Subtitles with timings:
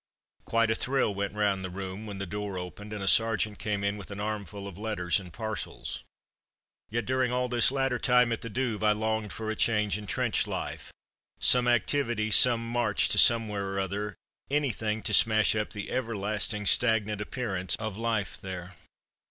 [0.45, 3.83] Quite a thrill went round the room when the door opened and a sergeant came
[3.83, 6.03] in with an armful of letters and parcels.
[6.89, 10.07] Yet during all this latter time at the Douve I longed for a change in
[10.07, 10.91] trench life.
[11.39, 14.15] Some activity, some march to somewhere or other;
[14.49, 18.73] anything to smash up the everlasting stagnant appearance of life there.